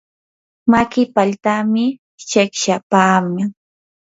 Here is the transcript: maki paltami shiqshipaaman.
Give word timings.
maki 0.71 1.03
paltami 1.15 1.83
shiqshipaaman. 2.27 3.49